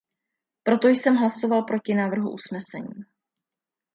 Proto 0.63 0.87
jsem 0.87 1.15
hlasoval 1.15 1.63
proti 1.63 1.93
návrhu 1.93 2.31
usnesení. 2.33 3.03